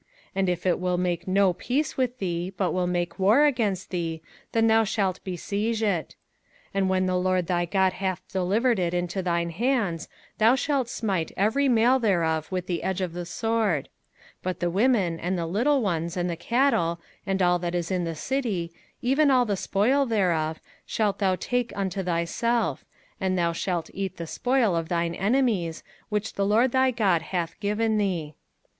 [0.29, 3.91] 05:020:012 And if it will make no peace with thee, but will make war against
[3.91, 6.15] thee, then thou shalt besiege it:
[6.69, 10.09] 05:020:013 And when the LORD thy God hath delivered it into thine hands,
[10.39, 13.89] thou shalt smite every male thereof with the edge of the sword:
[14.37, 17.91] 05:020:014 But the women, and the little ones, and the cattle, and all that is
[17.91, 18.71] in the city,
[19.03, 22.83] even all the spoil thereof, shalt thou take unto thyself;
[23.19, 27.59] and thou shalt eat the spoil of thine enemies, which the LORD thy God hath
[27.59, 28.33] given thee.